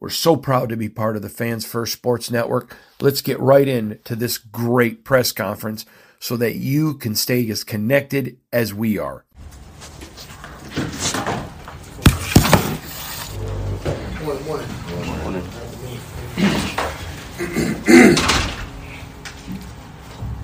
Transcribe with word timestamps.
We're 0.00 0.08
so 0.08 0.34
proud 0.34 0.70
to 0.70 0.78
be 0.78 0.88
part 0.88 1.16
of 1.16 1.20
the 1.20 1.28
Fans 1.28 1.66
First 1.66 1.92
Sports 1.92 2.30
Network. 2.30 2.74
Let's 3.02 3.20
get 3.20 3.38
right 3.38 3.68
into 3.68 4.16
this 4.16 4.38
great 4.38 5.04
press 5.04 5.30
conference 5.30 5.84
so 6.18 6.38
that 6.38 6.54
you 6.54 6.94
can 6.94 7.14
stay 7.14 7.50
as 7.50 7.64
connected 7.64 8.38
as 8.50 8.72
we 8.72 8.96
are. 8.96 9.26
Morning, 14.24 14.46
morning. 14.46 14.68
Morning. 15.22 15.44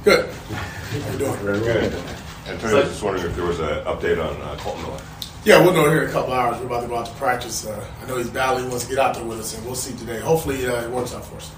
Good. 0.04 0.34
How 0.34 1.12
you 1.12 1.18
doing? 1.18 1.36
Very 1.38 1.60
good. 1.60 2.02
Antonio, 2.46 2.76
I 2.76 2.80
was 2.80 2.90
just 2.90 3.02
wondering 3.02 3.24
if 3.24 3.34
there 3.34 3.46
was 3.46 3.60
an 3.60 3.84
update 3.86 4.22
on 4.22 4.38
uh, 4.42 4.56
Kolton 4.58 4.82
Miller. 4.82 5.00
Yeah, 5.46 5.62
we'll 5.62 5.74
know 5.74 5.88
here 5.88 6.02
in 6.02 6.08
a 6.08 6.12
couple 6.12 6.32
hours. 6.32 6.58
We're 6.58 6.66
about 6.66 6.80
to 6.80 6.88
go 6.88 6.96
out 6.96 7.06
to 7.06 7.12
practice. 7.12 7.64
Uh, 7.64 7.88
I 8.02 8.08
know 8.08 8.16
he's 8.16 8.28
battling. 8.28 8.64
He 8.64 8.68
wants 8.68 8.86
to 8.86 8.90
get 8.90 8.98
out 8.98 9.14
there 9.14 9.24
with 9.24 9.38
us, 9.38 9.56
and 9.56 9.64
we'll 9.64 9.76
see 9.76 9.96
today. 9.96 10.18
Hopefully, 10.18 10.66
uh, 10.66 10.82
it 10.82 10.90
works 10.90 11.14
out 11.14 11.24
for 11.24 11.36
us. 11.36 11.52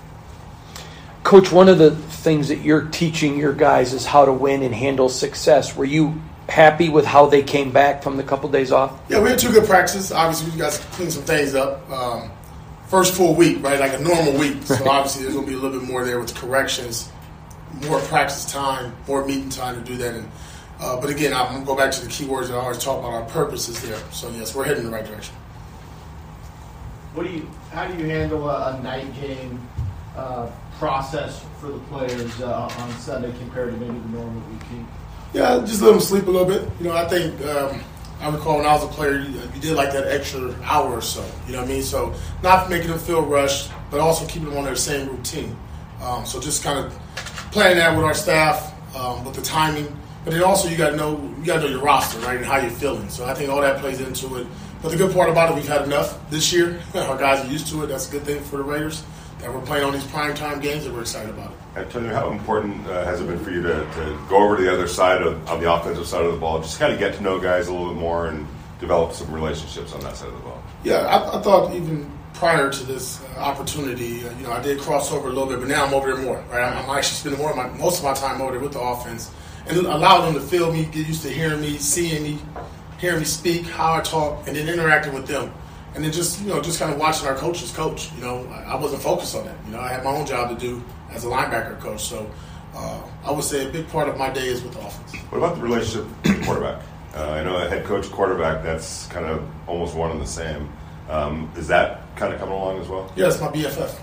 Coach, 1.25 1.51
one 1.51 1.71
of 1.71 1.79
the 1.79 1.93
things 1.93 2.49
that 2.49 2.59
you're 2.59 2.83
teaching 2.83 3.39
your 3.39 3.55
guys 3.55 3.95
is 3.95 4.05
how 4.05 4.27
to 4.27 4.33
win 4.33 4.63
and 4.63 4.75
handle 4.75 5.09
success. 5.09 5.75
Were 5.75 5.87
you 5.87 6.21
happy 6.51 6.91
with 6.91 7.07
how 7.07 7.27
they 7.29 7.43
came 7.43 7.73
back 7.73 8.03
from 8.03 8.19
the 8.19 8.23
couple 8.23 8.51
days 8.51 8.73
off? 8.73 8.93
Yeah, 9.09 9.23
we 9.23 9.31
had 9.31 9.39
two 9.39 9.53
good 9.53 9.65
practices. 9.65 10.13
Obviously, 10.13 10.51
we 10.51 10.59
got 10.59 10.73
to 10.73 10.83
clean 10.89 11.11
some 11.11 11.23
things 11.23 11.55
up. 11.55 11.91
Um, 11.91 12.31
first 12.89 13.15
full 13.15 13.35
week, 13.35 13.63
right, 13.63 13.81
like 13.81 13.95
a 13.95 14.03
normal 14.03 14.39
week. 14.39 14.65
So 14.65 14.87
obviously, 14.87 15.23
there's 15.23 15.35
going 15.35 15.47
to 15.47 15.51
be 15.51 15.57
a 15.57 15.61
little 15.61 15.81
bit 15.81 15.89
more 15.89 16.05
there 16.05 16.21
with 16.21 16.35
corrections, 16.35 17.11
more 17.87 18.01
practice 18.01 18.45
time, 18.53 18.95
more 19.07 19.25
meeting 19.25 19.49
time 19.49 19.83
to 19.83 19.91
do 19.91 19.97
that. 19.97 20.15
And 20.15 20.31
uh, 20.81 21.01
but 21.01 21.11
again, 21.11 21.33
I'm 21.33 21.49
going 21.49 21.61
to 21.61 21.67
go 21.67 21.77
back 21.77 21.91
to 21.93 22.01
the 22.01 22.09
keywords 22.09 22.49
that 22.49 22.55
I 22.55 22.61
always 22.61 22.79
talk 22.79 22.99
about. 22.99 23.13
Our 23.13 23.25
purpose 23.25 23.69
is 23.69 23.81
there. 23.83 23.99
So 24.13 24.31
yes, 24.31 24.55
we're 24.55 24.65
heading 24.65 24.85
in 24.85 24.91
the 24.91 24.97
right 24.97 25.05
direction. 25.05 25.35
What 27.15 27.27
do 27.27 27.33
you? 27.33 27.51
How 27.73 27.87
do 27.87 27.99
you 27.99 28.09
handle 28.09 28.49
a, 28.49 28.75
a 28.75 28.83
night 28.83 29.13
game 29.21 29.61
uh, 30.17 30.51
process 30.79 31.45
for 31.61 31.67
the 31.67 31.79
players 31.81 32.41
uh, 32.41 32.71
on 32.79 32.91
Sunday 32.93 33.33
compared 33.39 33.73
to 33.73 33.77
maybe 33.79 33.99
the 33.99 34.09
normal 34.09 34.41
routine? 34.43 34.87
Yeah, 35.35 35.59
just 35.67 35.83
let 35.83 35.91
them 35.91 36.01
sleep 36.01 36.27
a 36.27 36.31
little 36.31 36.47
bit. 36.47 36.69
You 36.79 36.87
know, 36.87 36.97
I 36.97 37.07
think 37.09 37.45
um, 37.45 37.81
I 38.21 38.31
recall 38.31 38.57
when 38.59 38.67
I 38.67 38.73
was 38.73 38.85
a 38.85 38.89
player, 38.89 39.19
you, 39.19 39.29
you, 39.55 39.61
did 39.61 39.77
like 39.77 39.93
that 39.93 40.07
extra 40.07 40.55
hour 40.63 40.91
or 40.91 41.03
so. 41.03 41.29
You 41.47 41.53
know 41.53 41.61
what 41.61 41.69
I 41.69 41.73
mean? 41.73 41.83
So 41.83 42.15
not 42.43 42.71
making 42.71 42.89
them 42.89 42.99
feel 42.99 43.23
rushed, 43.23 43.71
but 43.91 44.01
also 44.01 44.27
keeping 44.27 44.49
them 44.49 44.59
on 44.59 44.65
their 44.65 44.77
same 44.77 45.09
routine. 45.09 45.57
Um, 46.03 46.25
so 46.25 46.41
just 46.41 46.63
kind 46.63 46.79
of 46.79 46.93
planning 47.51 47.79
that 47.79 47.97
with 47.97 48.05
our 48.05 48.15
staff, 48.15 48.75
um, 48.97 49.25
with 49.25 49.35
the 49.35 49.43
timing. 49.43 49.98
But 50.25 50.35
then 50.35 50.43
also 50.43 50.69
you 50.69 50.77
got 50.77 50.91
to 50.91 50.97
know 50.97 51.13
you 51.39 51.45
got 51.45 51.57
to 51.57 51.63
know 51.63 51.69
your 51.69 51.83
roster, 51.83 52.19
right, 52.21 52.37
and 52.37 52.45
how 52.45 52.59
you're 52.59 52.71
feeling. 52.71 53.09
So 53.09 53.25
I 53.25 53.35
think 53.35 53.51
all 53.51 53.61
that 53.61 53.81
plays 53.81 54.01
into 54.01 54.37
it. 54.37 54.47
But 54.83 54.91
the 54.91 54.97
good 54.97 55.13
part 55.13 55.29
about 55.29 55.51
it, 55.51 55.57
we've 55.57 55.67
had 55.67 55.83
enough 55.83 56.19
this 56.31 56.53
year. 56.53 56.81
Our 56.95 57.19
guys 57.19 57.45
are 57.45 57.51
used 57.51 57.69
to 57.69 57.83
it. 57.83 57.87
That's 57.89 58.09
a 58.09 58.13
good 58.13 58.23
thing 58.23 58.43
for 58.43 58.59
the 58.59 58.63
Raiders 58.63 59.03
that 59.41 59.53
we're 59.53 59.61
playing 59.61 59.85
on 59.85 59.93
these 59.93 60.07
prime 60.07 60.35
time 60.35 60.61
games, 60.61 60.85
and 60.85 60.95
we're 60.95 61.03
excited 61.03 61.31
about 61.31 61.53
it. 61.53 61.79
Antonio, 61.79 62.13
how 62.13 62.31
important 62.31 62.87
uh, 62.87 63.05
has 63.05 63.21
it 63.21 63.27
been 63.27 63.39
for 63.39 63.51
you 63.51 63.63
to, 63.63 63.69
to, 63.69 64.19
go 64.29 64.43
over 64.43 64.57
to 64.57 64.63
the 64.63 64.73
other 64.73 64.89
side 64.89 65.23
of 65.23 65.49
on 65.49 65.61
the 65.61 65.73
offensive 65.73 66.07
side 66.07 66.25
of 66.25 66.33
the 66.33 66.39
ball, 66.39 66.61
just 66.61 66.79
kind 66.79 66.93
of 66.93 66.99
get 66.99 67.15
to 67.15 67.23
know 67.23 67.39
guys 67.39 67.69
a 67.69 67.73
little 67.73 67.95
bit 67.95 68.01
more 68.01 68.29
and 68.29 68.47
develop 68.81 69.13
some 69.13 69.33
relationships 69.33 69.93
on 69.93 70.01
that 70.01 70.17
side 70.17 70.29
of 70.29 70.35
the 70.35 70.41
ball? 70.41 70.63
Yeah, 70.83 71.07
I, 71.07 71.39
I 71.39 71.43
thought 71.43 71.73
even 71.73 72.11
prior 72.35 72.71
to 72.71 72.85
this 72.85 73.23
uh, 73.25 73.41
opportunity, 73.41 74.27
uh, 74.27 74.37
you 74.39 74.45
know, 74.45 74.53
I 74.53 74.61
did 74.61 74.81
cross 74.81 75.13
over 75.13 75.29
a 75.29 75.33
little 75.33 75.47
bit, 75.47 75.61
but 75.61 75.69
now 75.69 75.85
I'm 75.85 75.95
over 75.95 76.13
there 76.13 76.25
more. 76.25 76.43
Right, 76.51 76.63
I'm, 76.63 76.89
I'm 76.89 76.97
actually 76.97 77.17
spending 77.17 77.41
more 77.41 77.51
of 77.51 77.57
my 77.57 77.69
most 77.79 77.99
of 77.99 78.05
my 78.05 78.15
time 78.15 78.41
over 78.41 78.53
there 78.53 78.61
with 78.61 78.73
the 78.73 78.81
offense 78.81 79.31
and 79.69 79.79
allow 79.87 80.25
them 80.25 80.35
to 80.35 80.41
feel 80.41 80.73
me, 80.73 80.85
get 80.85 81.07
used 81.07 81.23
to 81.23 81.29
hearing 81.29 81.61
me, 81.61 81.79
seeing 81.79 82.23
me, 82.23 82.39
hearing 82.99 83.19
me 83.21 83.25
speak, 83.25 83.67
how 83.67 83.95
I 83.95 84.01
talk, 84.01 84.47
and 84.47 84.57
then 84.57 84.69
interacting 84.69 85.15
with 85.15 85.27
them. 85.27 85.53
And 85.95 86.05
then 86.05 86.13
just 86.13 86.41
you 86.41 86.49
know, 86.49 86.61
just 86.61 86.79
kind 86.79 86.93
of 86.93 86.99
watching 86.99 87.27
our 87.27 87.35
coaches 87.35 87.73
coach. 87.73 88.11
You 88.15 88.23
know, 88.23 88.47
I 88.67 88.77
wasn't 88.77 89.03
focused 89.03 89.35
on 89.35 89.45
that. 89.47 89.57
You 89.67 89.73
know, 89.73 89.81
I 89.81 89.89
had 89.89 90.05
my 90.05 90.11
own 90.11 90.27
job 90.27 90.51
to 90.51 90.57
do 90.57 90.83
as 91.11 91.25
a 91.25 91.29
linebacker 91.29 91.81
coach. 91.81 92.05
So 92.05 92.31
uh, 92.75 93.01
I 93.25 93.33
would 93.33 93.45
say 93.45 93.67
a 93.67 93.71
big 93.71 93.89
part 93.89 94.09
of 94.09 94.17
my 94.17 94.31
day 94.31 94.47
is 94.49 94.63
with 94.63 94.75
the 94.75 94.81
offense. 94.81 95.15
What 95.31 95.39
about 95.39 95.57
the 95.57 95.63
relationship 95.63 96.07
with 96.25 96.39
the 96.39 96.45
quarterback? 96.45 96.83
Uh, 97.15 97.31
I 97.31 97.43
know 97.43 97.57
a 97.57 97.69
head 97.69 97.85
coach 97.85 98.11
quarterback. 98.11 98.63
That's 98.63 99.07
kind 99.07 99.27
of 99.27 99.43
almost 99.67 99.95
one 99.97 100.11
and 100.11 100.21
the 100.21 100.27
same. 100.27 100.71
Um, 101.09 101.51
is 101.57 101.67
that 101.69 102.15
kind 102.17 102.33
of 102.33 102.39
coming 102.39 102.55
along 102.55 102.81
as 102.81 102.89
well? 102.89 103.11
Yeah, 103.17 103.29
my 103.41 103.49
BFF. 103.49 103.99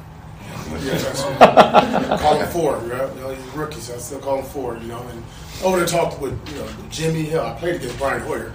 Yeah, 0.83 2.17
call 2.19 2.39
him 2.39 2.47
four. 2.49 2.77
Right? 2.77 3.13
You 3.15 3.21
know, 3.21 3.29
he's 3.29 3.53
a 3.53 3.57
rookie, 3.57 3.79
so 3.79 3.95
I 3.95 3.97
still 3.97 4.19
call 4.19 4.39
him 4.39 4.45
four. 4.45 4.77
You 4.77 4.87
know, 4.87 5.01
and 5.07 5.23
over 5.63 5.77
there 5.77 5.87
talked 5.87 6.19
with 6.19 6.37
you 6.49 6.55
know 6.59 6.67
Jimmy 6.89 7.23
Hill. 7.23 7.41
I 7.41 7.53
played 7.53 7.75
against 7.75 7.97
Brian 7.97 8.21
Hoyer. 8.21 8.53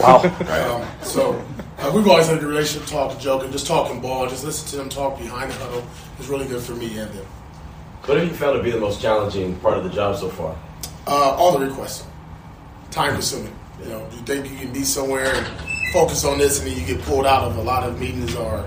wow. 0.00 0.22
Um, 0.48 1.04
so 1.04 1.44
uh, 1.78 1.92
we've 1.94 2.06
always 2.08 2.26
had 2.26 2.38
a 2.38 2.40
good 2.40 2.48
relationship, 2.48 2.88
talking, 2.88 3.18
joking, 3.20 3.52
just 3.52 3.66
talking 3.66 4.00
ball, 4.00 4.28
just 4.28 4.44
listen 4.44 4.68
to 4.70 4.76
them 4.76 4.88
talk 4.88 5.18
behind 5.18 5.50
the 5.50 5.54
huddle 5.56 5.86
is 6.18 6.28
really 6.28 6.46
good 6.46 6.62
for 6.62 6.74
me 6.74 6.98
and 6.98 7.12
them. 7.12 7.26
What 8.06 8.18
have 8.18 8.26
you 8.26 8.34
found 8.34 8.56
to 8.56 8.62
be 8.62 8.70
the 8.70 8.80
most 8.80 9.00
challenging 9.00 9.56
part 9.56 9.76
of 9.78 9.84
the 9.84 9.90
job 9.90 10.16
so 10.16 10.28
far? 10.28 10.56
Uh, 11.06 11.34
all 11.36 11.56
the 11.56 11.64
requests, 11.64 12.06
time 12.90 13.12
consuming. 13.14 13.54
You 13.82 13.90
know, 13.90 14.08
you 14.12 14.18
think 14.18 14.50
you 14.50 14.56
can 14.56 14.72
be 14.72 14.82
somewhere 14.82 15.34
and 15.34 15.46
focus 15.92 16.24
on 16.24 16.38
this, 16.38 16.58
and 16.58 16.68
then 16.68 16.78
you 16.78 16.86
get 16.86 17.02
pulled 17.02 17.26
out 17.26 17.44
of 17.44 17.56
a 17.56 17.62
lot 17.62 17.84
of 17.84 18.00
meetings 18.00 18.34
or 18.34 18.58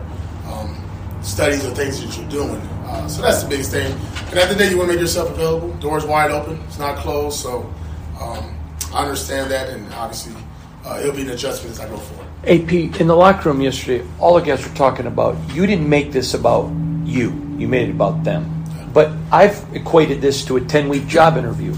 um, 0.48 0.89
studies 1.22 1.66
or 1.66 1.72
things 1.72 2.02
that 2.02 2.18
you're 2.18 2.30
doing. 2.30 2.62
Uh, 2.86 3.08
so 3.08 3.22
that's 3.22 3.44
the 3.44 3.50
biggest 3.50 3.72
thing. 3.72 3.92
And 4.30 4.40
at 4.40 4.50
the 4.50 4.56
day, 4.56 4.70
you 4.70 4.78
want 4.78 4.90
to 4.90 4.96
make 4.96 5.02
yourself 5.02 5.30
available. 5.30 5.72
Doors 5.78 6.06
wide 6.06 6.32
open. 6.32 6.60
It's 6.68 6.80
not 6.80 6.98
closed. 6.98 7.40
So 7.40 7.72
um, 8.20 8.56
I 8.94 9.04
understand 9.04 9.52
that, 9.52 9.70
and 9.70 9.92
obviously 9.94 10.34
uh, 10.86 11.00
it'll 11.00 11.16
be 11.16 11.22
an 11.22 11.30
adjustment 11.30 11.74
as 11.74 11.80
I 11.80 11.90
go 11.90 11.98
forward. 11.98 12.28
AP 12.46 12.72
in 13.02 13.08
the 13.08 13.16
locker 13.16 13.50
room 13.50 13.62
yesterday, 13.62 14.06
all 14.20 14.34
the 14.36 14.42
guys 14.42 14.68
were 14.68 14.76
talking 14.76 15.08
about. 15.08 15.38
You 15.54 15.68
didn't 15.68 15.90
make 15.90 16.12
this 16.12 16.34
about 16.34 16.72
you. 17.04 17.32
You 17.58 17.68
made 17.68 17.90
it 17.90 17.92
about 17.92 18.24
them. 18.24 18.56
But 18.94 19.12
I've 19.32 19.64
equated 19.76 20.22
this 20.22 20.46
to 20.46 20.58
a 20.58 20.62
ten-week 20.62 21.06
job 21.06 21.38
interview, 21.38 21.76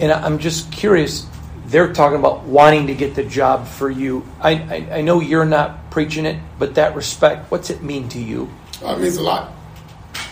and 0.00 0.12
I'm 0.12 0.38
just 0.38 0.70
curious. 0.70 1.26
They're 1.70 1.92
talking 1.92 2.18
about 2.18 2.42
wanting 2.42 2.88
to 2.88 2.94
get 2.94 3.14
the 3.14 3.22
job 3.22 3.64
for 3.64 3.88
you. 3.88 4.26
I, 4.40 4.50
I, 4.50 4.96
I 4.98 5.00
know 5.02 5.20
you're 5.20 5.44
not 5.44 5.88
preaching 5.92 6.26
it, 6.26 6.36
but 6.58 6.74
that 6.74 6.96
respect, 6.96 7.48
what's 7.52 7.70
it 7.70 7.80
mean 7.80 8.08
to 8.08 8.20
you? 8.20 8.50
Uh, 8.82 8.96
it 8.96 9.00
means 9.00 9.16
a 9.16 9.22
lot. 9.22 9.52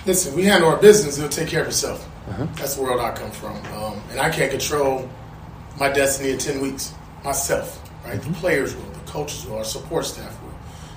Listen, 0.04 0.34
we 0.34 0.44
handle 0.44 0.68
our 0.68 0.78
business; 0.78 1.16
it'll 1.16 1.30
take 1.30 1.48
care 1.48 1.62
of 1.62 1.68
itself. 1.68 2.08
Uh-huh. 2.28 2.46
That's 2.56 2.74
the 2.74 2.82
world 2.82 3.00
I 3.00 3.12
come 3.12 3.30
from, 3.30 3.56
um, 3.74 4.02
and 4.10 4.18
I 4.18 4.30
can't 4.30 4.50
control 4.50 5.08
my 5.78 5.88
destiny 5.88 6.30
in 6.30 6.38
ten 6.38 6.60
weeks 6.60 6.92
myself. 7.22 7.88
Right, 8.04 8.18
mm-hmm. 8.18 8.32
the 8.32 8.38
players 8.38 8.74
will, 8.74 8.90
the 8.90 9.10
coaches 9.10 9.46
will, 9.46 9.58
our 9.58 9.64
support 9.64 10.06
staff 10.06 10.42
will. 10.42 10.48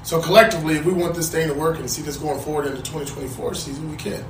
So 0.04 0.20
collectively, 0.22 0.78
if 0.78 0.86
we 0.86 0.94
want 0.94 1.14
this 1.14 1.32
thing 1.32 1.50
to 1.50 1.54
work 1.54 1.78
and 1.78 1.90
see 1.90 2.02
this 2.02 2.18
going 2.18 2.40
forward 2.42 2.66
into 2.66 2.78
2024 2.78 3.54
season, 3.54 3.92
we 3.92 3.98
can. 3.98 4.24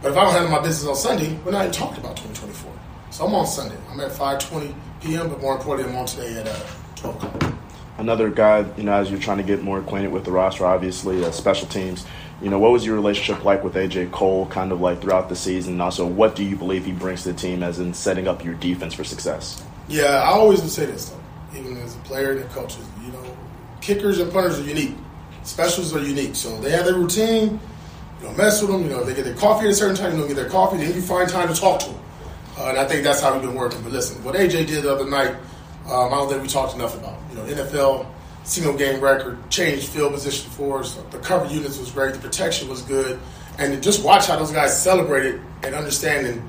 But 0.00 0.12
if 0.12 0.16
I 0.16 0.24
don't 0.24 0.32
handle 0.32 0.52
my 0.52 0.60
business 0.60 0.86
on 0.88 0.94
Sunday, 0.94 1.36
we're 1.44 1.50
not 1.50 1.62
even 1.62 1.72
talking 1.72 1.98
about 1.98 2.16
2024. 2.16 2.45
So 3.16 3.24
I'm 3.24 3.34
on 3.34 3.46
Sunday. 3.46 3.78
I'm 3.90 3.98
at 4.00 4.10
5:20 4.10 4.74
p.m. 5.00 5.30
But 5.30 5.40
more 5.40 5.56
importantly, 5.56 5.90
I'm 5.90 5.98
on 5.98 6.04
today 6.04 6.38
at 6.38 6.46
uh, 6.46 6.60
12 6.96 7.24
o'clock. 7.24 7.54
Another 7.96 8.28
guy, 8.28 8.66
you 8.76 8.82
know, 8.82 8.92
as 8.92 9.10
you're 9.10 9.18
trying 9.18 9.38
to 9.38 9.42
get 9.42 9.62
more 9.62 9.78
acquainted 9.78 10.12
with 10.12 10.26
the 10.26 10.30
roster, 10.30 10.66
obviously, 10.66 11.24
uh, 11.24 11.30
special 11.30 11.66
teams. 11.66 12.04
You 12.42 12.50
know, 12.50 12.58
what 12.58 12.72
was 12.72 12.84
your 12.84 12.94
relationship 12.94 13.42
like 13.42 13.64
with 13.64 13.72
AJ 13.72 14.12
Cole, 14.12 14.44
kind 14.48 14.70
of 14.70 14.82
like 14.82 15.00
throughout 15.00 15.30
the 15.30 15.34
season? 15.34 15.72
And 15.72 15.80
also, 15.80 16.06
what 16.06 16.36
do 16.36 16.44
you 16.44 16.56
believe 16.56 16.84
he 16.84 16.92
brings 16.92 17.22
to 17.22 17.32
the 17.32 17.38
team 17.38 17.62
as 17.62 17.78
in 17.78 17.94
setting 17.94 18.28
up 18.28 18.44
your 18.44 18.52
defense 18.52 18.92
for 18.92 19.02
success? 19.02 19.64
Yeah, 19.88 20.20
I 20.22 20.32
always 20.32 20.60
would 20.60 20.70
say 20.70 20.84
this 20.84 21.08
though, 21.08 21.58
even 21.58 21.78
as 21.78 21.96
a 21.96 21.98
player 22.00 22.32
and 22.32 22.50
coaches, 22.50 22.86
you 23.02 23.12
know, 23.12 23.36
kickers 23.80 24.18
and 24.18 24.30
punters 24.30 24.60
are 24.60 24.64
unique. 24.64 24.94
Specials 25.42 25.96
are 25.96 26.02
unique, 26.02 26.34
so 26.34 26.60
they 26.60 26.70
have 26.70 26.84
their 26.84 26.96
routine. 26.96 27.58
You 28.20 28.26
don't 28.26 28.36
mess 28.36 28.60
with 28.60 28.70
them. 28.70 28.82
You 28.82 28.90
know, 28.90 29.00
if 29.00 29.06
they 29.06 29.14
get 29.14 29.24
their 29.24 29.36
coffee 29.36 29.64
at 29.64 29.70
a 29.70 29.74
certain 29.74 29.96
time, 29.96 30.12
you 30.12 30.18
don't 30.18 30.28
get 30.28 30.36
their 30.36 30.50
coffee. 30.50 30.76
Then 30.76 30.94
you 30.94 31.00
find 31.00 31.26
time 31.26 31.48
to 31.48 31.58
talk 31.58 31.80
to 31.80 31.88
them. 31.88 32.00
Uh, 32.58 32.68
and 32.68 32.78
I 32.78 32.86
think 32.86 33.04
that's 33.04 33.20
how 33.20 33.32
we've 33.32 33.42
been 33.42 33.54
working. 33.54 33.82
But 33.82 33.92
listen, 33.92 34.22
what 34.24 34.34
AJ 34.34 34.66
did 34.66 34.84
the 34.84 34.92
other 34.92 35.08
night, 35.08 35.34
um, 35.86 36.12
I 36.12 36.16
don't 36.16 36.28
think 36.28 36.42
we 36.42 36.48
talked 36.48 36.74
enough 36.74 36.96
about. 36.96 37.18
You 37.30 37.36
know, 37.36 37.44
NFL 37.44 38.06
single 38.46 38.74
game 38.74 39.00
record, 39.00 39.38
changed 39.50 39.88
field 39.88 40.12
position 40.12 40.50
for 40.50 40.80
us. 40.80 40.94
The 41.10 41.18
cover 41.18 41.46
units 41.52 41.78
was 41.78 41.90
great. 41.90 42.14
The 42.14 42.20
protection 42.20 42.68
was 42.68 42.82
good. 42.82 43.18
And 43.58 43.82
just 43.82 44.04
watch 44.04 44.26
how 44.26 44.36
those 44.36 44.52
guys 44.52 44.80
celebrated 44.80 45.40
and 45.62 45.74
understanding 45.74 46.48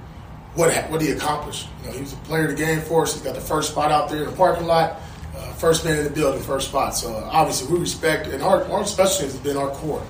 what 0.56 0.74
what 0.90 1.02
he 1.02 1.12
accomplished. 1.12 1.68
You 1.82 1.88
know, 1.88 1.94
he 1.94 2.02
was 2.02 2.14
a 2.14 2.18
player 2.18 2.46
of 2.46 2.52
the 2.52 2.56
game 2.56 2.82
for 2.82 3.04
us. 3.04 3.18
He 3.18 3.24
got 3.24 3.36
the 3.36 3.42
first 3.42 3.72
spot 3.72 3.92
out 3.92 4.10
there 4.10 4.24
in 4.24 4.26
the 4.30 4.36
parking 4.36 4.68
lot, 4.68 5.00
uh, 5.36 5.54
first 5.54 5.86
man 5.86 5.98
in 5.98 6.04
the 6.04 6.10
building, 6.10 6.42
first 6.42 6.70
spot. 6.70 6.96
So 6.96 7.14
uh, 7.14 7.30
obviously 7.32 7.74
we 7.74 7.80
respect, 7.80 8.28
and 8.28 8.42
our, 8.44 8.64
our 8.66 8.86
special 8.86 9.22
teams 9.22 9.34
has 9.34 9.42
been 9.42 9.58
our 9.58 9.70
core. 9.70 10.04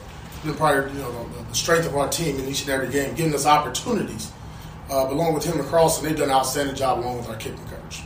been 0.43 0.55
probably 0.55 0.91
you 0.93 0.99
know 0.99 1.11
the, 1.11 1.43
the, 1.43 1.55
strength 1.55 1.85
of 1.85 1.95
our 1.95 2.09
team 2.09 2.39
in 2.39 2.47
each 2.47 2.61
and 2.61 2.71
every 2.71 2.89
game, 2.89 3.13
giving 3.15 3.33
us 3.33 3.45
opportunities. 3.45 4.31
Uh, 4.89 5.05
but 5.05 5.13
along 5.13 5.33
with 5.33 5.43
him 5.43 5.59
and 5.59 5.67
Carlson, 5.69 6.05
they've 6.05 6.15
done 6.15 6.29
an 6.29 6.35
outstanding 6.35 6.75
job 6.75 6.99
along 6.99 7.17
with 7.17 7.29
our 7.29 7.35
kicking 7.35 7.65
coach. 7.65 8.01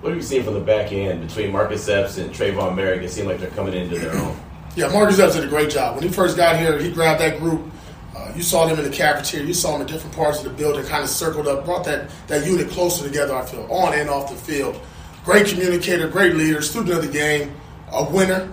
What 0.00 0.10
have 0.10 0.16
you 0.16 0.22
seen 0.22 0.42
from 0.42 0.54
the 0.54 0.60
back 0.60 0.92
end 0.92 1.26
between 1.26 1.52
Marcus 1.52 1.86
Epps 1.86 2.16
and 2.16 2.30
Tre'von 2.30 2.74
Moehrig? 2.74 3.02
It 3.02 3.10
seemed 3.10 3.28
like 3.28 3.38
they're 3.38 3.50
coming 3.50 3.74
into 3.74 3.98
their 3.98 4.16
own. 4.16 4.34
Yeah, 4.74 4.88
Marcus 4.88 5.18
Epps 5.18 5.34
did 5.34 5.44
a 5.44 5.48
great 5.48 5.68
job. 5.68 5.94
When 5.94 6.02
he 6.02 6.08
first 6.08 6.38
got 6.38 6.58
here, 6.58 6.78
he 6.78 6.90
grabbed 6.90 7.20
that 7.20 7.38
group. 7.38 7.70
Uh, 8.16 8.32
you 8.34 8.42
saw 8.42 8.66
them 8.66 8.78
in 8.78 8.90
the 8.90 8.96
cafeteria. 8.96 9.46
You 9.46 9.52
saw 9.52 9.72
them 9.72 9.82
in 9.82 9.86
different 9.88 10.16
parts 10.16 10.38
of 10.38 10.44
the 10.44 10.50
building, 10.50 10.86
kind 10.86 11.04
of 11.04 11.10
circled 11.10 11.46
up, 11.46 11.66
brought 11.66 11.84
that, 11.84 12.08
that 12.28 12.46
unit 12.46 12.70
closer 12.70 13.04
together, 13.04 13.34
I 13.34 13.44
feel, 13.44 13.70
on 13.70 13.92
and 13.92 14.08
off 14.08 14.30
the 14.30 14.36
field. 14.36 14.80
Great 15.22 15.48
communicator, 15.48 16.08
great 16.08 16.34
leader, 16.34 16.62
student 16.62 16.96
of 16.96 17.02
the 17.04 17.12
game, 17.12 17.54
a 17.92 18.10
winner. 18.10 18.50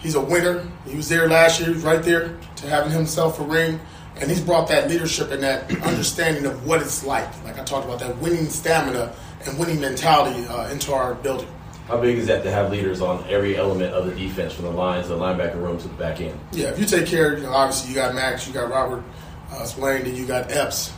He's 0.00 0.16
a 0.16 0.20
winner. 0.20 0.68
He 0.86 0.96
was 0.96 1.08
there 1.08 1.28
last 1.28 1.60
year. 1.60 1.70
He 1.70 1.74
was 1.76 1.84
right 1.84 2.02
there 2.02 2.36
to 2.56 2.66
having 2.68 2.92
himself 2.92 3.40
a 3.40 3.42
ring. 3.42 3.80
And 4.20 4.30
he's 4.30 4.40
brought 4.40 4.68
that 4.68 4.88
leadership 4.88 5.30
and 5.30 5.42
that 5.42 5.70
understanding 5.82 6.44
of 6.46 6.66
what 6.66 6.82
it's 6.82 7.04
like. 7.04 7.28
Like 7.44 7.58
I 7.58 7.64
talked 7.64 7.86
about, 7.86 8.00
that 8.00 8.16
winning 8.18 8.48
stamina 8.48 9.14
and 9.46 9.58
winning 9.58 9.80
mentality 9.80 10.46
uh, 10.46 10.68
into 10.70 10.92
our 10.92 11.14
building. 11.14 11.48
How 11.88 12.00
big 12.00 12.18
is 12.18 12.26
that 12.28 12.44
to 12.44 12.50
have 12.52 12.70
leaders 12.70 13.00
on 13.00 13.24
every 13.28 13.56
element 13.56 13.92
of 13.92 14.06
the 14.06 14.14
defense, 14.14 14.52
from 14.52 14.66
the 14.66 14.70
lines, 14.70 15.08
the 15.08 15.16
linebacker 15.16 15.56
room 15.56 15.76
to 15.78 15.88
the 15.88 15.94
back 15.94 16.20
end? 16.20 16.38
Yeah, 16.52 16.68
if 16.68 16.78
you 16.78 16.84
take 16.84 17.06
care, 17.06 17.36
you 17.36 17.42
know, 17.42 17.50
obviously 17.50 17.88
you 17.88 17.96
got 17.96 18.14
Max, 18.14 18.46
you 18.46 18.54
got 18.54 18.70
Robert 18.70 19.02
uh, 19.50 19.64
Spillane, 19.64 20.04
then 20.04 20.14
you 20.14 20.24
got 20.24 20.52
Epps, 20.52 20.92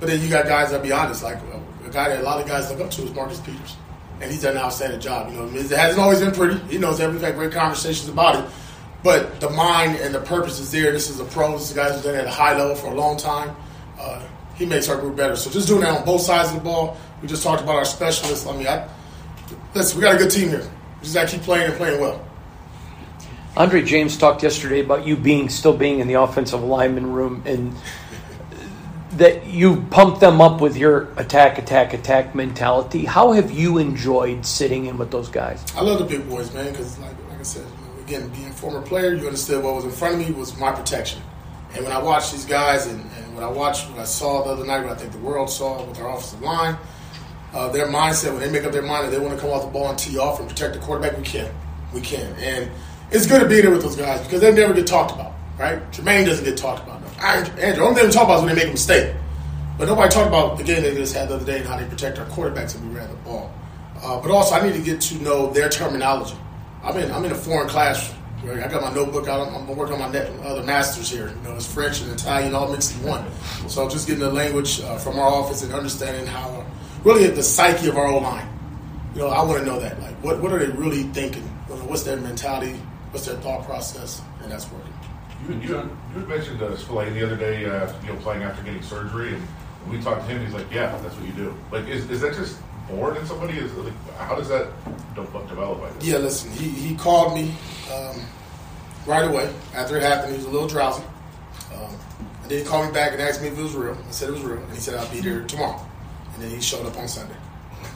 but 0.00 0.08
then 0.08 0.20
you 0.20 0.28
got 0.28 0.44
guys 0.44 0.70
that 0.70 0.82
be 0.82 0.92
honest, 0.92 1.22
like 1.22 1.38
a 1.86 1.90
guy 1.90 2.10
that 2.10 2.20
a 2.20 2.22
lot 2.22 2.40
of 2.40 2.46
guys 2.46 2.70
look 2.70 2.80
up 2.80 2.90
to 2.90 3.02
is 3.04 3.14
Marcus 3.14 3.40
Peters, 3.40 3.76
and 4.20 4.30
he's 4.30 4.42
done 4.42 4.56
an 4.56 4.62
outstanding 4.62 5.00
job. 5.00 5.32
You 5.32 5.38
know, 5.38 5.46
it 5.46 5.70
hasn't 5.70 5.98
always 5.98 6.20
been 6.20 6.32
pretty. 6.32 6.58
He 6.68 6.76
knows 6.76 6.98
that 6.98 7.10
we've 7.10 7.22
had 7.22 7.36
great 7.36 7.52
conversations 7.52 8.10
about 8.10 8.44
it, 8.44 8.50
but 9.04 9.38
the 9.38 9.50
mind 9.50 9.96
and 9.96 10.14
the 10.14 10.20
purpose 10.20 10.58
is 10.58 10.72
there. 10.72 10.90
This 10.90 11.10
is 11.10 11.20
a 11.20 11.24
pro. 11.24 11.52
This 11.52 11.70
is 11.70 11.72
a 11.72 11.74
guy 11.74 11.92
who's 11.92 12.02
done 12.02 12.14
it 12.14 12.20
at 12.20 12.26
a 12.26 12.30
high 12.30 12.56
level 12.56 12.74
for 12.74 12.86
a 12.86 12.94
long 12.94 13.18
time. 13.18 13.54
Uh, 14.00 14.26
he 14.54 14.64
makes 14.64 14.88
our 14.88 14.98
group 14.98 15.14
better. 15.14 15.36
So 15.36 15.50
just 15.50 15.68
doing 15.68 15.82
that 15.82 15.98
on 15.98 16.06
both 16.06 16.22
sides 16.22 16.48
of 16.48 16.54
the 16.54 16.60
ball. 16.62 16.96
We 17.20 17.28
just 17.28 17.42
talked 17.42 17.62
about 17.62 17.76
our 17.76 17.84
specialists. 17.84 18.46
I 18.46 18.56
mean, 18.56 18.66
I, 18.66 18.88
listen, 19.74 19.98
we 19.98 20.02
got 20.02 20.14
a 20.14 20.18
good 20.18 20.30
team 20.30 20.48
here. 20.48 20.60
We 20.60 21.02
just 21.02 21.14
got 21.14 21.28
to 21.28 21.36
keep 21.36 21.44
playing 21.44 21.66
and 21.66 21.74
playing 21.74 22.00
well. 22.00 22.26
Andre 23.58 23.82
James 23.82 24.16
talked 24.16 24.42
yesterday 24.42 24.80
about 24.80 25.06
you 25.06 25.16
being 25.16 25.50
still 25.50 25.76
being 25.76 26.00
in 26.00 26.08
the 26.08 26.14
offensive 26.14 26.62
lineman 26.62 27.12
room 27.12 27.42
and 27.46 27.74
that 29.12 29.46
you 29.46 29.82
pump 29.90 30.18
them 30.18 30.40
up 30.40 30.60
with 30.60 30.76
your 30.76 31.12
attack, 31.18 31.58
attack, 31.58 31.92
attack 31.92 32.34
mentality. 32.34 33.04
How 33.04 33.32
have 33.32 33.52
you 33.52 33.78
enjoyed 33.78 34.46
sitting 34.46 34.86
in 34.86 34.96
with 34.96 35.10
those 35.10 35.28
guys? 35.28 35.62
I 35.76 35.82
love 35.82 35.98
the 35.98 36.04
big 36.04 36.28
boys, 36.28 36.52
man, 36.52 36.72
because 36.72 36.98
like, 36.98 37.14
like 37.28 37.38
I 37.38 37.42
said, 37.42 37.66
again, 38.06 38.28
being 38.28 38.48
a 38.48 38.52
former 38.52 38.82
player, 38.82 39.14
you 39.14 39.26
understood 39.26 39.64
what 39.64 39.74
was 39.74 39.84
in 39.84 39.90
front 39.90 40.14
of 40.14 40.20
me 40.20 40.32
was 40.34 40.56
my 40.58 40.72
protection. 40.72 41.22
And 41.74 41.82
when 41.84 41.92
I 41.92 42.00
watched 42.02 42.32
these 42.32 42.44
guys, 42.44 42.86
and, 42.86 43.00
and 43.00 43.34
when 43.34 43.42
I 43.42 43.48
watched 43.48 43.90
what 43.90 43.98
I 43.98 44.04
saw 44.04 44.44
the 44.44 44.50
other 44.50 44.64
night, 44.64 44.84
what 44.84 44.92
I 44.92 44.96
think 44.96 45.12
the 45.12 45.18
world 45.18 45.50
saw 45.50 45.84
with 45.84 45.98
our 45.98 46.10
offensive 46.10 46.42
line, 46.42 46.76
uh, 47.52 47.68
their 47.68 47.86
mindset 47.86 48.32
when 48.32 48.40
they 48.40 48.50
make 48.50 48.64
up 48.64 48.72
their 48.72 48.82
mind 48.82 49.06
that 49.06 49.10
they 49.10 49.18
want 49.18 49.34
to 49.34 49.40
come 49.40 49.50
off 49.50 49.64
the 49.64 49.70
ball 49.70 49.88
and 49.88 49.98
tee 49.98 50.18
off 50.18 50.38
and 50.38 50.48
protect 50.48 50.74
the 50.74 50.80
quarterback, 50.80 51.16
we 51.16 51.24
can, 51.24 51.52
we 51.92 52.00
can. 52.00 52.34
And 52.36 52.70
it's 53.10 53.26
good 53.26 53.40
to 53.40 53.48
be 53.48 53.60
there 53.60 53.70
with 53.70 53.82
those 53.82 53.96
guys 53.96 54.22
because 54.22 54.40
they 54.40 54.52
never 54.52 54.74
get 54.74 54.86
talked 54.86 55.12
about, 55.12 55.32
right? 55.58 55.78
Jermaine 55.92 56.26
doesn't 56.26 56.44
get 56.44 56.56
talked 56.56 56.82
about. 56.82 57.02
Andrew, 57.58 57.84
only 57.84 57.96
thing 58.00 58.06
we 58.06 58.12
talk 58.12 58.24
about 58.24 58.38
is 58.38 58.44
when 58.44 58.54
they 58.54 58.60
make 58.60 58.68
a 58.68 58.72
mistake. 58.72 59.14
But 59.78 59.88
nobody 59.88 60.12
talked 60.12 60.28
about 60.28 60.58
the 60.58 60.64
game 60.64 60.82
they 60.82 60.94
just 60.94 61.14
had 61.14 61.28
the 61.28 61.36
other 61.36 61.44
day 61.44 61.58
and 61.58 61.66
how 61.66 61.76
they 61.76 61.86
protect 61.86 62.18
our 62.18 62.26
quarterbacks 62.26 62.76
and 62.76 62.88
we 62.88 62.96
ran 62.96 63.08
the 63.08 63.16
ball. 63.16 63.52
Uh, 64.02 64.20
but 64.20 64.30
also, 64.30 64.54
I 64.54 64.64
need 64.64 64.74
to 64.74 64.82
get 64.82 65.00
to 65.00 65.16
know 65.22 65.50
their 65.52 65.68
terminology. 65.68 66.36
I'm 66.84 66.96
in 66.98 67.10
I'm 67.10 67.24
in 67.24 67.32
a 67.32 67.34
foreign 67.34 67.68
class. 67.68 68.14
I 68.46 68.68
got 68.68 68.82
my 68.82 68.92
notebook 68.92 69.26
out. 69.26 69.48
I'm, 69.48 69.54
I'm 69.54 69.74
working 69.74 69.94
on 69.94 70.12
my 70.12 70.18
other 70.46 70.62
masters 70.62 71.08
here. 71.08 71.28
You 71.28 71.48
know, 71.48 71.54
it's 71.56 71.72
French 71.72 72.02
and 72.02 72.12
Italian 72.12 72.54
all 72.54 72.70
mixed 72.70 72.94
in 72.94 73.02
one. 73.02 73.24
So 73.68 73.82
I'm 73.82 73.90
just 73.90 74.06
getting 74.06 74.22
the 74.22 74.30
language 74.30 74.82
uh, 74.82 74.98
from 74.98 75.18
our 75.18 75.28
office 75.28 75.62
and 75.62 75.72
understanding 75.72 76.26
how 76.26 76.66
really 77.04 77.26
the 77.28 77.42
psyche 77.42 77.88
of 77.88 77.96
our 77.96 78.06
old 78.06 78.22
line. 78.22 78.46
You 79.14 79.22
know, 79.22 79.28
I 79.28 79.42
want 79.44 79.60
to 79.60 79.64
know 79.64 79.80
that. 79.80 79.98
Like, 80.02 80.22
what 80.22 80.42
what 80.42 80.52
are 80.52 80.58
they 80.58 80.70
really 80.76 81.04
thinking? 81.04 81.44
What's 81.88 82.02
their 82.02 82.18
mentality? 82.18 82.74
What's 83.12 83.24
their 83.24 83.36
thought 83.36 83.64
process? 83.64 84.20
And 84.42 84.52
that's 84.52 84.70
working. 84.70 84.92
You, 85.48 85.54
you, 85.60 85.98
you 86.14 86.26
mentioned 86.26 86.62
uh, 86.62 86.76
Spillane 86.76 87.14
the 87.14 87.24
other 87.24 87.36
day, 87.36 87.64
uh, 87.64 87.90
you 88.02 88.12
know, 88.12 88.18
playing 88.20 88.42
after 88.42 88.62
getting 88.62 88.82
surgery, 88.82 89.34
and 89.34 89.42
we 89.90 90.00
talked 90.02 90.26
to 90.26 90.34
him. 90.34 90.44
He's 90.44 90.54
like, 90.54 90.70
"Yeah, 90.70 90.96
that's 90.98 91.14
what 91.14 91.26
you 91.26 91.32
do." 91.32 91.54
Like, 91.72 91.86
is, 91.86 92.10
is 92.10 92.20
that 92.20 92.34
just 92.34 92.58
born 92.88 93.16
in 93.16 93.26
somebody? 93.26 93.58
Is 93.58 93.72
like, 93.74 93.92
how 94.16 94.36
does 94.36 94.48
that 94.48 94.68
develop? 95.14 95.80
I 95.82 95.92
guess? 95.94 96.04
Yeah, 96.04 96.18
listen, 96.18 96.50
he, 96.52 96.68
he 96.68 96.94
called 96.94 97.34
me 97.34 97.54
um, 97.92 98.20
right 99.06 99.28
away 99.28 99.52
after 99.74 99.96
it 99.96 100.02
happened. 100.02 100.32
He 100.32 100.38
was 100.38 100.46
a 100.46 100.50
little 100.50 100.68
drowsy, 100.68 101.04
um, 101.74 101.96
and 102.42 102.50
then 102.50 102.58
he 102.58 102.64
called 102.64 102.86
me 102.86 102.92
back 102.92 103.12
and 103.12 103.20
asked 103.20 103.42
me 103.42 103.48
if 103.48 103.58
it 103.58 103.62
was 103.62 103.74
real. 103.74 103.96
I 103.96 104.10
said 104.10 104.28
it 104.28 104.32
was 104.32 104.42
real, 104.42 104.62
and 104.62 104.72
he 104.72 104.80
said 104.80 104.94
I'll 104.94 105.10
be 105.10 105.20
there 105.20 105.42
tomorrow. 105.42 105.80
And 106.34 106.42
then 106.42 106.50
he 106.50 106.60
showed 106.60 106.84
up 106.84 106.96
on 106.96 107.06
Sunday. 107.06 107.36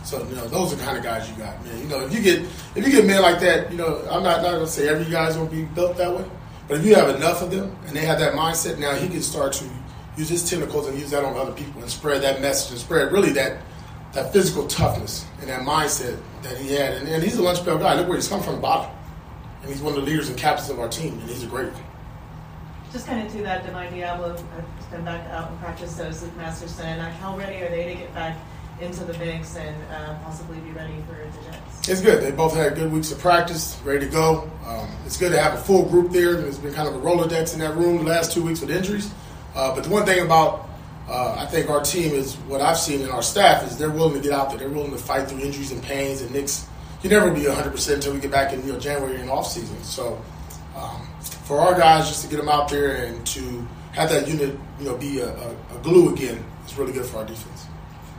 So 0.05 0.26
you 0.29 0.37
know, 0.37 0.46
those 0.46 0.73
are 0.73 0.76
the 0.76 0.85
kind 0.85 0.96
of 0.96 1.02
guys 1.02 1.29
you 1.29 1.37
got, 1.37 1.62
man. 1.64 1.79
You 1.79 1.88
know, 1.88 2.00
if 2.00 2.14
you 2.14 2.23
get 2.23 2.41
if 2.75 2.76
you 2.87 2.91
get 2.91 3.05
men 3.05 3.20
like 3.20 3.41
that, 3.41 3.70
you 3.70 3.76
know, 3.76 3.99
I'm 4.11 4.23
not, 4.23 4.43
not 4.43 4.52
gonna 4.52 4.67
say 4.67 4.88
every 4.88 5.11
guy's 5.11 5.37
gonna 5.37 5.50
be 5.50 5.64
built 5.64 5.96
that 5.96 6.14
way, 6.14 6.25
but 6.67 6.79
if 6.79 6.87
you 6.87 6.94
have 6.94 7.14
enough 7.14 7.43
of 7.43 7.50
them 7.50 7.76
and 7.87 7.96
they 7.96 8.05
have 8.06 8.19
that 8.20 8.34
mindset, 8.34 8.79
now 8.79 8.94
he 8.94 9.08
can 9.08 9.23
start 9.23 9.52
to 9.55 9.64
use 10.17 10.29
his 10.29 10.49
tentacles 10.49 10.87
and 10.87 10.99
use 10.99 11.11
that 11.11 11.25
on 11.25 11.37
other 11.37 11.52
people 11.52 11.81
and 11.81 11.91
spread 11.91 12.23
that 12.23 12.41
message 12.41 12.73
and 12.73 12.81
spread 12.81 13.12
really 13.12 13.31
that 13.32 13.62
that 14.12 14.32
physical 14.32 14.66
toughness 14.66 15.26
and 15.40 15.49
that 15.49 15.62
mindset 15.62 16.19
that 16.43 16.56
he 16.56 16.72
had. 16.72 16.94
And, 16.94 17.08
and 17.08 17.22
he's 17.22 17.37
a 17.37 17.43
lunch 17.43 17.64
pail 17.64 17.78
guy. 17.78 17.94
Look 17.94 18.08
where 18.08 18.16
he's 18.16 18.28
come 18.28 18.43
from 18.43 18.56
the 18.56 18.60
bottom. 18.60 18.90
And 19.62 19.70
he's 19.70 19.81
one 19.81 19.94
of 19.94 20.00
the 20.00 20.06
leaders 20.06 20.28
and 20.28 20.38
captains 20.38 20.70
of 20.70 20.78
our 20.78 20.88
team, 20.88 21.14
and 21.14 21.28
he's 21.28 21.43
a 21.43 21.46
great 21.46 21.72
one. 21.72 21.82
Just 22.93 23.06
kind 23.06 23.26
of 23.26 23.32
to 23.34 23.43
that, 23.43 23.66
Divine 23.66 23.93
Deablo 23.93 24.31
has 24.31 24.87
been 24.87 25.05
back 25.05 25.28
out 25.31 25.50
in 25.50 25.58
practice, 25.58 25.94
so 25.94 26.05
is 26.05 26.25
Masterson. 26.37 26.99
How 26.99 27.37
ready 27.37 27.56
are 27.56 27.69
they 27.69 27.84
to 27.84 27.94
get 27.96 28.14
back 28.14 28.38
into 28.81 29.05
the 29.05 29.12
mix 29.19 29.56
and 29.56 29.76
uh, 29.93 30.16
possibly 30.20 30.58
be 30.60 30.70
ready 30.70 30.94
for 31.06 31.14
the 31.14 31.50
Jets? 31.50 31.88
It's 31.88 32.00
good. 32.00 32.22
They 32.22 32.31
both 32.31 32.55
had 32.55 32.76
good 32.76 32.90
weeks 32.90 33.10
of 33.10 33.19
practice, 33.19 33.78
ready 33.84 34.06
to 34.06 34.10
go. 34.10 34.50
Um, 34.65 34.88
it's 35.05 35.17
good 35.17 35.32
to 35.32 35.41
have 35.41 35.55
a 35.55 35.58
full 35.58 35.86
group 35.86 36.12
there. 36.12 36.36
There's 36.36 36.58
been 36.58 36.72
kind 36.72 36.88
of 36.88 36.94
a 36.94 36.98
Rolodex 36.98 37.53
in 37.53 37.60
that 37.60 37.77
room 37.77 37.98
the 37.98 38.05
last 38.05 38.32
two 38.32 38.43
weeks 38.43 38.60
with 38.60 38.70
injuries. 38.70 39.12
Uh, 39.55 39.74
but 39.74 39.84
the 39.84 39.91
one 39.91 40.06
thing 40.06 40.24
about 40.24 40.68
uh, 41.08 41.36
I 41.38 41.46
think 41.46 41.70
our 41.70 41.81
team 41.81 42.12
is 42.12 42.34
what 42.48 42.60
I've 42.60 42.77
seen 42.77 43.00
in 43.00 43.10
our 43.10 43.22
staff 43.22 43.67
is 43.67 43.79
they're 43.79 43.91
willing 43.91 44.15
to 44.15 44.20
get 44.20 44.32
out 44.32 44.50
there. 44.50 44.58
They're 44.58 44.69
willing 44.69 44.91
to 44.91 44.98
fight 44.98 45.29
through 45.29 45.41
injuries 45.41 45.72
and 45.72 45.82
pains 45.82 46.20
and 46.20 46.31
nicks. 46.32 46.67
You 47.03 47.08
never 47.10 47.31
be 47.31 47.46
100 47.46 47.70
percent 47.70 47.96
until 47.96 48.12
we 48.12 48.20
get 48.20 48.31
back 48.31 48.53
in 48.53 48.65
you 48.67 48.72
know 48.72 48.79
January 48.79 49.20
and 49.20 49.31
off 49.31 49.46
season. 49.46 49.82
So 49.84 50.22
um, 50.77 51.06
for 51.20 51.60
our 51.60 51.79
guys, 51.79 52.08
just 52.08 52.22
to 52.24 52.29
get 52.29 52.36
them 52.36 52.48
out 52.48 52.69
there 52.69 53.05
and 53.05 53.27
to 53.29 53.67
have 53.93 54.10
that 54.10 54.29
unit, 54.29 54.56
you 54.79 54.84
know, 54.84 54.96
be 54.96 55.20
a, 55.20 55.29
a, 55.29 55.50
a 55.74 55.79
glue 55.82 56.12
again, 56.12 56.44
is 56.67 56.77
really 56.77 56.93
good 56.93 57.06
for 57.06 57.19
our 57.19 57.24
defense. 57.24 57.67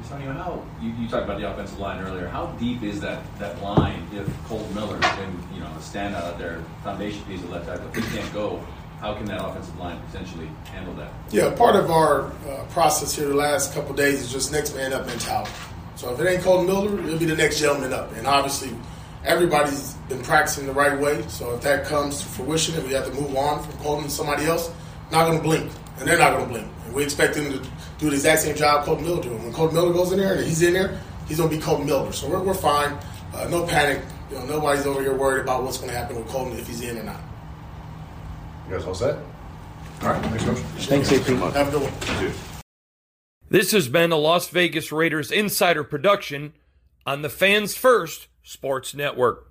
Antonio, 0.04 0.34
how 0.34 0.66
you, 0.82 0.92
you, 0.94 1.08
talked 1.08 1.26
about 1.26 1.40
the 1.40 1.52
offensive 1.52 1.78
line 1.78 2.04
earlier. 2.04 2.28
How 2.28 2.48
deep 2.60 2.82
is 2.82 3.00
that 3.02 3.22
that 3.38 3.62
line 3.62 4.08
if 4.14 4.28
Colt 4.46 4.68
Miller 4.74 4.98
can 5.00 5.44
you 5.54 5.60
know 5.60 5.68
a 5.68 5.80
standout 5.80 6.24
out 6.24 6.40
there, 6.40 6.64
foundation 6.84 7.24
piece 7.26 7.42
of 7.44 7.52
left 7.52 7.68
tackle, 7.68 7.92
he 7.92 8.02
can't 8.18 8.34
go? 8.34 8.66
How 9.00 9.14
can 9.14 9.26
that 9.26 9.44
offensive 9.44 9.78
line 9.80 10.00
potentially 10.12 10.50
handle 10.66 10.94
that? 10.96 11.12
Yeah, 11.32 11.56
part 11.56 11.76
of 11.76 11.90
our 11.90 12.26
uh, 12.26 12.66
process 12.70 13.16
here 13.16 13.28
the 13.28 13.34
last 13.34 13.74
couple 13.74 13.96
days 13.96 14.22
is 14.22 14.32
just 14.32 14.52
next 14.52 14.76
man 14.76 14.92
up 14.92 15.06
mentality. 15.08 15.52
So 15.96 16.14
if 16.14 16.20
it 16.20 16.28
ain't 16.28 16.44
Kolton 16.44 16.66
Miller, 16.66 17.00
it'll 17.06 17.20
be 17.20 17.26
the 17.26 17.36
next 17.36 17.60
gentleman 17.60 17.94
up. 17.94 18.16
And 18.16 18.28
obviously, 18.28 18.72
everybody's 19.24 19.94
been 20.08 20.22
practicing 20.22 20.66
the 20.66 20.74
right 20.74 20.98
way. 20.98 21.26
So 21.28 21.54
if 21.54 21.62
that 21.62 21.86
comes 21.86 22.22
to 22.22 22.26
fruition 22.28 22.76
and 22.76 22.86
we 22.88 22.94
have 22.94 23.06
to 23.06 23.14
move 23.14 23.36
on 23.36 23.64
from 23.64 23.74
Kolton 23.80 24.06
to 24.06 24.10
somebody 24.10 24.46
else, 24.46 24.72
not 25.12 25.26
going 25.26 25.38
to 25.38 25.44
blink. 25.44 25.72
And 25.98 26.08
they're 26.08 26.18
not 26.18 26.34
going 26.34 26.46
to 26.46 26.50
blink. 26.52 26.68
And 26.86 26.94
we 26.94 27.04
expect 27.04 27.36
them 27.36 27.52
to 27.52 27.60
do 27.98 28.10
the 28.10 28.16
exact 28.16 28.42
same 28.42 28.56
job 28.56 28.86
Kolton 28.86 29.06
Miller 29.06 29.22
doing. 29.22 29.44
When 29.44 29.54
Kolton 29.54 29.76
Miller 29.76 29.94
goes 29.94 30.12
in 30.12 30.20
there 30.20 30.36
and 30.36 30.46
he's 30.46 30.62
in 30.62 30.74
there, 30.74 31.00
he's 31.28 31.38
going 31.38 31.50
to 31.50 31.56
be 31.56 31.62
Kolton 31.62 31.86
Miller. 31.86 32.12
So 32.12 32.30
we're, 32.30 32.42
we're 32.42 32.54
fine. 32.54 32.98
Uh, 33.34 33.48
no 33.50 33.66
panic. 33.66 34.02
You 34.30 34.38
know, 34.38 34.46
nobody's 34.46 34.86
over 34.86 35.02
here 35.02 35.16
worried 35.16 35.42
about 35.42 35.64
what's 35.64 35.78
going 35.78 35.90
to 35.90 35.98
happen 35.98 36.16
with 36.16 36.28
Kolton 36.28 36.58
if 36.58 36.68
he's 36.68 36.82
in 36.82 36.98
or 36.98 37.04
not. 37.04 37.20
You 38.70 38.76
guys 38.78 38.86
all 38.86 38.94
set? 38.94 39.16
All 39.16 40.10
right. 40.10 40.24
Thanks, 40.26 40.44
Coach. 40.44 40.58
Thanks, 40.86 41.12
AP. 41.12 41.26
Have 41.56 41.70
a 41.70 41.72
good 41.72 41.82
one. 41.82 42.34
This 43.50 43.72
has 43.72 43.88
been 43.88 44.12
a 44.12 44.16
Las 44.16 44.48
Vegas 44.50 44.92
Raiders 44.92 45.32
insider 45.32 45.84
production 45.84 46.54
on 47.04 47.24
the 47.24 47.30
Fans 47.30 47.76
First 47.76 48.28
Sports 48.44 48.94
Network. 48.94 49.38
Whoa, 49.40 49.40
whoa. 49.40 49.49